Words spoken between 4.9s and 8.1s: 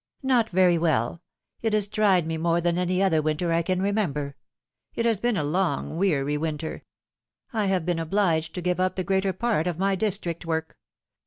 It has been a long weary winter. I have been